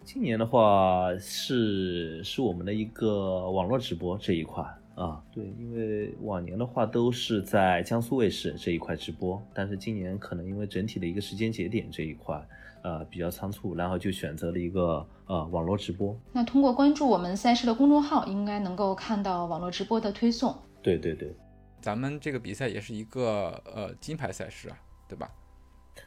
[0.05, 12.43] 今年的话是是我们的一个网络直播这一块啊，对，因为往年的话都是在江苏卫视这一块直播，但是今年可能因为整体的一个时间节点这一块。
[12.83, 16.17] 呃，比较仓促，然后就选择了一个呃网络直播。
[16.33, 20.57] 那通过关注我们赛事的公众号，应该能够看到网络直播的推送。
[20.83, 21.35] 对对对，
[21.81, 25.31] 咱们这个比赛也是一个呃金牌赛事啊，对吧？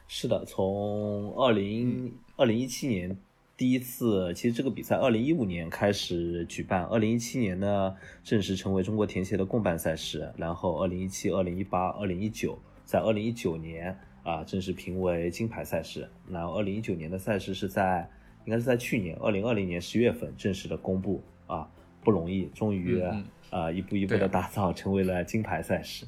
[0.08, 3.16] 是的，从二零二零一七年
[3.56, 13.96] 第一次，其实这个比赛二零一五年开始举办，二零一七年呢正式成为中国田协的共办赛事，然后二零一七、二零一八、二零一九，在二零一九年。
[14.22, 16.08] 啊，正式评为金牌赛事。
[16.28, 18.08] 然后，二零一九年的赛事是在，
[18.44, 21.22] 应该是在去年二零二零年十月份正式的公布。
[21.48, 21.68] 啊，
[22.02, 22.98] 不容易，终于
[23.50, 26.06] 啊，一步一步的打造成为了金牌赛事。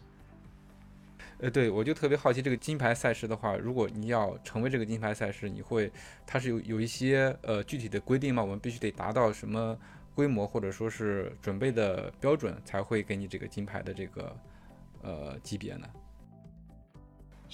[1.39, 5.93] 呃，对，我就特别好奇，这个金牌赛事的话，如果你要成为这个金牌赛事，你会，
[6.27, 8.43] 它是有有一些呃具体的规定吗？
[8.43, 9.77] 我们必须得达到什么
[10.15, 14.37] 规模，或者说是准备的标准，才会给你这个金牌的这个
[15.03, 15.87] 呃级别呢？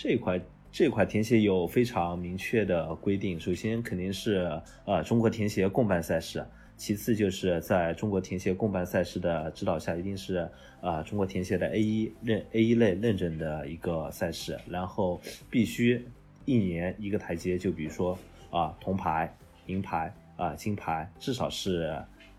[0.02, 0.40] 这块
[0.72, 6.42] 这块田协有非常明确的规定，首先肯定是呃中国田协共办赛事，
[6.74, 10.48] 其次就是在中国田协共办赛事的指导下，一定是
[10.80, 16.02] 啊中国田协的 A 一认 A 一类认证的一个赛事，然后必须
[16.46, 19.30] 一年一个台阶，就比如说啊铜牌、
[19.66, 21.94] 银牌啊金牌，至少是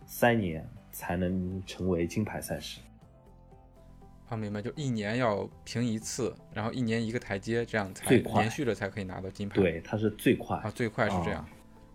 [0.07, 2.79] 三年才能成为金牌赛事。
[4.31, 9.55] 啊，明白，就一年要评一次，然后一年一个台阶，这样才连续着才可以拿到金牌。
[9.55, 11.45] 对，它是最快啊，最快是这样。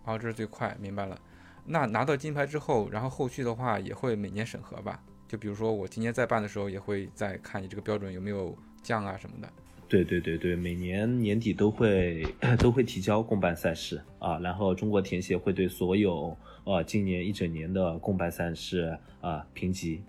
[0.05, 1.19] 哦，这是最快，明白了。
[1.65, 5.01] 那拿到金牌之后，然后后续的话也会每年审核吧？
[5.27, 9.49] 就比如说我今年再办的时候，也会再看你这个标准有没有降啊什么的。
[9.89, 12.23] 对对对对，每年年底都会
[12.59, 20.03] 都会提交公办赛事啊，然后中国田协会对所有呃今年一整年的公办赛事啊评级。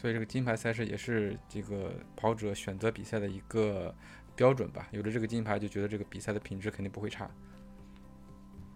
[0.00, 3.92] 所以这个金牌赛事也是这个跑者选择比赛的一个
[4.36, 4.86] 标准吧。
[4.92, 7.28] 有了这个金牌，就觉得这个比赛的品质肯定不会差。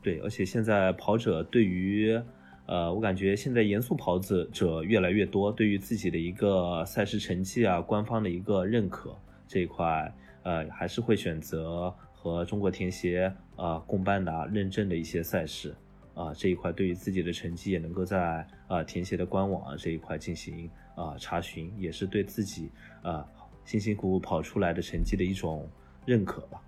[0.03, 2.21] 对，而且现在跑者对于，
[2.67, 9.17] 呃，我感觉现在严肃跑者者越来越多，对于自己的一个赛事成绩啊，官方的一个认可
[9.47, 10.13] 这一块，
[10.43, 15.73] 呃，还是会选择和中国田协啊共办的认证的一些赛事
[16.15, 20.69] 啊这一块，对于自己的成绩也能够在啊田协的官网啊这一块进行。
[20.95, 22.71] 啊，查询也是对自己
[23.03, 23.27] 啊
[23.65, 25.69] 辛辛苦苦跑出来的成绩的一种
[26.05, 26.61] 认可吧。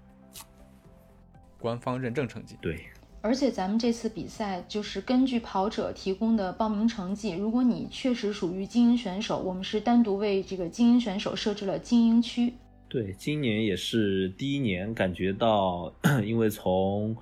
[1.59, 2.79] 官方认证成绩，对。
[3.20, 12.53] 而且咱们这次比赛就是根据跑者提供的报名成绩，如果你确实属于精英选手，我们是单独为这个精英选手设置了精英区。
[12.87, 15.91] 对，今年也是第一年感觉到，
[16.22, 17.16] 因为从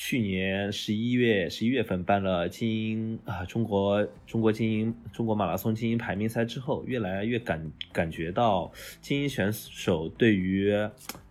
[0.00, 8.70] 去年十一月十一月份办了精英啊中国中国精英中国马拉松精英排名赛之后，越来越感感觉到
[9.00, 10.72] 精英选手对于。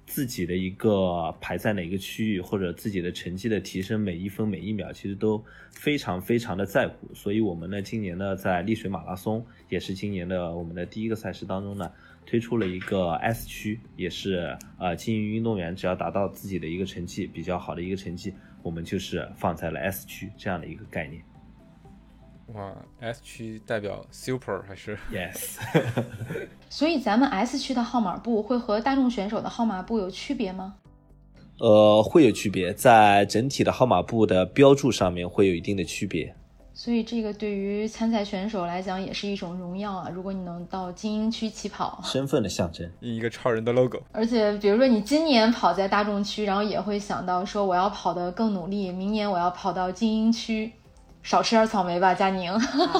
[0.09, 7.13] 自己的一个排在哪个区域，或者自己的成绩的提升，每一分每一秒，其实都非常非常的在乎。
[7.13, 11.91] 所以，我们呢，今年呢，在丽水马拉松，也是今年的我们的第一个赛事当中呢，
[12.25, 18.33] 推出了一个 S 区，也是呃，精英运动员只要达到自己的一个成绩比较好的一个成绩，
[18.67, 21.23] 我们就是放在了 S 区这样的一个概念。
[22.47, 25.55] 哇，S 区代表 Super 还是 Yes？
[26.69, 30.75] 所以咱们 S 区的号码布会和大众选手的号码布有区别吗？
[31.59, 36.35] 呃，会有区别，在整体的号码布的标注上面会有一定的区别。
[36.77, 40.09] 所以这个对于参赛选手来讲也是一种荣耀啊！
[40.13, 43.99] 如果你能到精英区起跑，身份的象征，印一个超人的 logo。
[44.11, 50.71] 而且比如说你今年跑在大众区，然后也会想到说我要跑得更努力，明年我要跑到精英区。
[51.23, 52.57] 少吃点草莓吧，佳宁。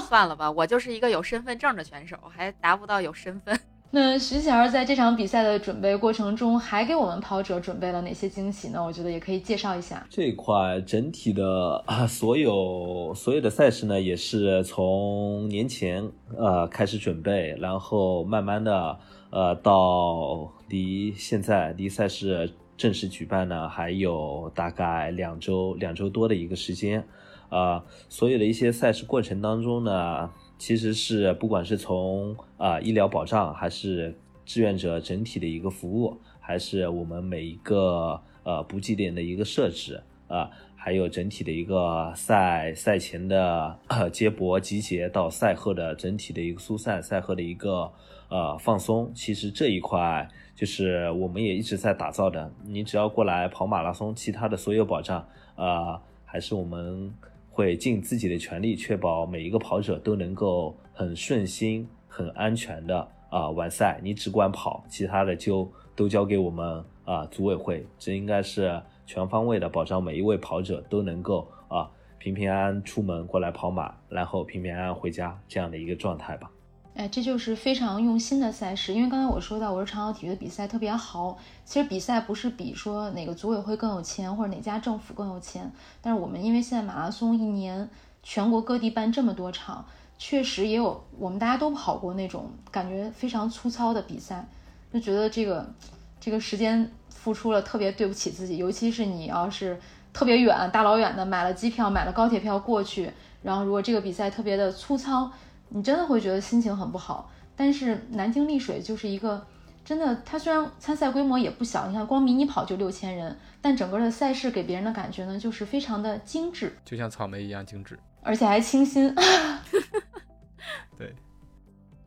[0.10, 3.58] 算了吧，我就是一个有身份证的选手，还达不到有身份。
[3.90, 8.84] 那徐贤在这场比赛的准备过程中，还给我们跑者准备了哪些惊喜呢？
[8.84, 10.06] 我觉得也可以介绍一下。
[10.10, 27.08] 这一块整体的啊，所有所有的赛事呢，也是从年前呃开始准备，然后慢慢的呃到离现在离赛事正式举办呢，还有大概两周两周多的一个时间。
[27.50, 34.14] 啊，所有的一些赛事过程当中呢，其实是不管是从啊医疗保障，还是
[34.46, 43.78] 志愿者整体的一个服务，还是我们每一个呃补给点的一个设置啊，还有整体的一个赛赛前的
[44.12, 47.92] 接驳集结到赛后的整体的一个疏散，赛后的一个
[48.30, 52.52] 呃放松，其实这一块就是我们也一直在打造的。
[52.66, 57.14] 你只要过来跑马拉松，其他的所有保障啊，还是我们。
[57.58, 64.00] 会尽自己的全力，确保每一个跑者都能够很顺心、很安全的啊完赛。
[64.04, 67.84] 你只管跑，其他的就都交给我们啊组委会。
[67.98, 71.90] 这应该是全方位的保障每一位跑者都能够啊
[72.20, 76.52] 平平安安出门过来跑马，然后平平安安回家这样的一个状态吧。
[76.98, 78.92] 哎，这就是非常用心的赛事。
[78.92, 81.38] 因为刚才我说到，我说长跑体育的比赛特别豪。
[81.64, 85.72] 其实比赛不是比说哪个组委会更有钱，或者哪家政府更有钱。
[86.02, 87.88] 但是我们因为现在马拉松一年
[88.24, 89.86] 全国各地办这么多场，
[90.18, 94.44] 确实也有我们大家都跑过那种感觉非常粗糙的比赛，
[94.92, 95.72] 就觉得这个
[96.20, 98.58] 这个时间付出了特别对不起自己。
[98.58, 99.80] 尤其是你要是
[100.12, 103.12] 特别远、大老远的买了机票、买了高铁票过去，
[103.44, 105.32] 然后如果这个比赛特别的粗糙。
[105.70, 109.46] 你真的会觉得心情很不好，但是南京丽水就是一个
[109.84, 119.14] 真的，它虽然参赛规模也不小，你看光迷你跑就六千人，但整个的赛事给别人的感觉呢，就是非常的精致，就像草莓一样精致，而且还清新。
[120.98, 121.14] 对。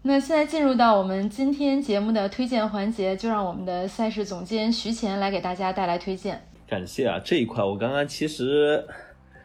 [0.02, 6.42] 那现在进入到我们今天节目的推荐环节，就让我们的赛事总监徐乾来给大家带来推荐。
[6.66, 8.86] 感谢啊，这一块我刚刚其实。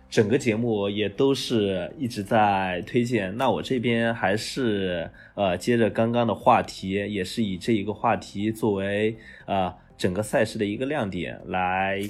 [0.08, 12.02] 整个节目也都是一直在推荐，那我这边还是呃接着刚刚的话题，也是以这一个话题作为啊整个赛事的一个亮点来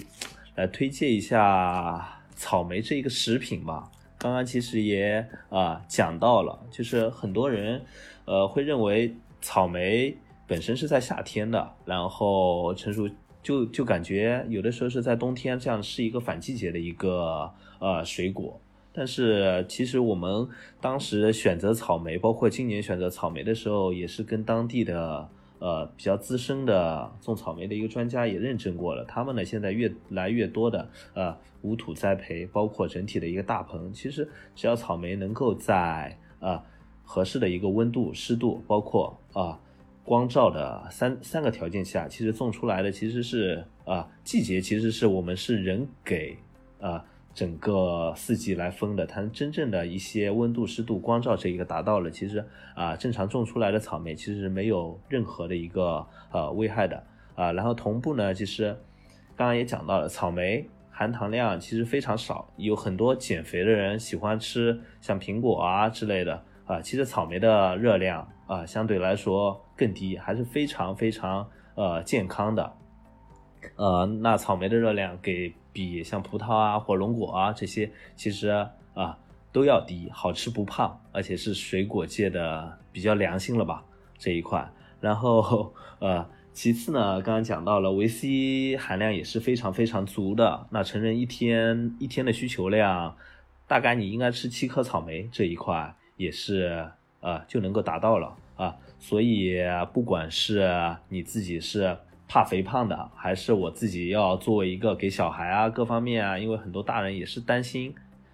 [0.55, 3.89] 来推荐一下草莓这一个食品吧。
[4.19, 7.81] 刚刚其实也啊讲到了，就是很多人
[8.25, 10.15] 呃会认为草莓
[10.45, 13.09] 本身是在夏天的，然后成熟
[13.41, 17.51] 就就感觉有的时候是在冬天，这样是一个反季节的一个。
[17.79, 18.59] 呃，水果，
[18.93, 20.47] 但是其实我们
[20.79, 29.03] 当时选择草莓，包括今年选择草莓的时候，也是跟当地的呃比较资深的种草莓的一个专家也认证过了。
[29.03, 36.61] 他们呢现在越来越多的呃无土栽培，包括整体的一个大棚，其实只要草莓能够在呃
[37.03, 39.59] 合适的一个温度、湿度，包括啊
[40.03, 46.37] 光照的三三个条件下，其实种出来的其实是啊季节其实是我们是人给
[46.79, 47.03] 啊。
[47.35, 57.03] 整个四季来分的，它真正的一些温度、湿度、光照这一个达到了，其实啊，正常种出来的草莓其实没有任何的一个呃危害的
[57.35, 57.51] 啊。
[57.51, 58.75] 然后同步呢，其实
[59.35, 72.73] 刚刚也讲到了，草莓含糖量其实非常少，有很多减肥的人喜欢吃像苹果啊之类的啊，其实草莓的热量啊相对来说更低，还是非常非常呃健康的。
[73.75, 78.47] 呃，那草莓的热量给比像葡萄啊、火龙果啊这些，其实
[78.93, 79.17] 啊
[79.51, 83.83] 都要低，好吃不胖，而且是水果界的比较良心了吧
[84.17, 84.71] 这一块。
[85.01, 90.65] 然后呃，其次呢，刚刚讲到了维 C 含量也是非常非常足的。
[90.69, 93.17] 那成人一天一天的需求量，
[93.67, 98.77] 大概你应该吃七颗草莓这一块也是呃就能够达到了啊。
[98.97, 99.57] 所以
[99.91, 101.97] 不管是你自己是。
[102.27, 107.93] 怕肥胖的，还是我自己要作为一个给小孩啊各方面啊，因为很多大人也是担心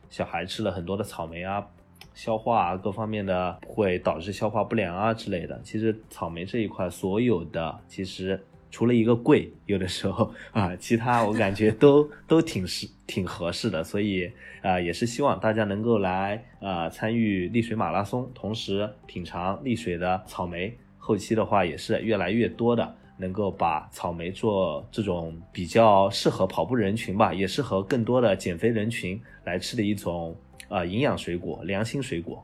[0.10, 1.68] 小孩吃了很多的草莓啊，
[2.14, 5.60] 消化啊各方面的会导致消化不良啊之类的。
[5.64, 13.84] 其实草莓这一块所有的，其实除了一个贵，有的时候啊，其他我感觉都都挺适挺合适的。
[13.84, 14.32] 所以
[14.62, 20.78] 啊，也是希望大家能够来啊参与丽水马拉松，同时品尝丽水的草莓。
[20.98, 22.96] 后期的话也是越来越多的。
[23.22, 30.36] 能够把草莓做这种比较适合跑步人群吧，也适合更多的减肥人群来吃的一种
[30.68, 32.44] 啊营养水果、良心水果。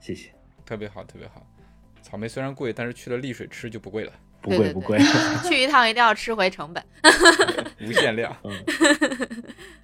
[0.00, 0.30] 谢谢，
[0.64, 1.46] 特别好，特别好。
[2.00, 4.98] 草莓虽然贵，但是去了丽水吃就不贵了，不贵不贵。
[5.46, 6.82] 去一趟一定要吃回成本，
[7.86, 8.34] 无限量。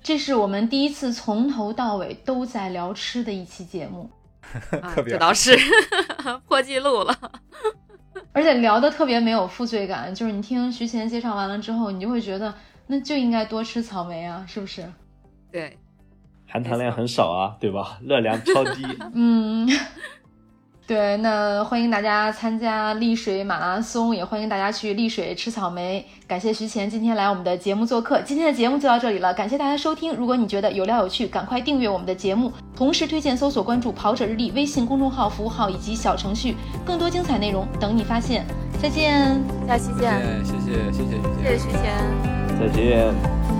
[0.02, 4.08] 这是我们第一次从头到尾都在聊吃的一期节目，
[5.04, 5.56] 这倒是
[6.46, 7.32] 破纪录了。
[8.32, 12.52] 而且聊的特别没有负罪感，就是你听徐贤介绍完了之后，你就会觉得
[12.86, 14.84] 那就应该多吃草莓啊，是不是？
[15.50, 15.78] 对，
[16.48, 17.98] 含糖量很少啊，对吧？
[18.02, 18.82] 热量超低。
[19.14, 19.68] 嗯。
[20.92, 26.06] 对，那欢迎大家参加丽水马拉松，也欢迎大家去丽水吃草莓。
[26.28, 30.14] 感谢徐乾今天来我们的节目做客，今天的节目就到这里了，感谢大家收听。
[30.14, 38.44] 如果你觉得有料有趣，赶快订阅我们的节目，同时推荐搜索关注“跑者日历”微信公众号、服务号以及小程序，更多精彩内容等你发现。
[38.82, 40.12] 再见，下期见。
[40.44, 43.51] 谢谢谢谢谢谢徐乾，再见。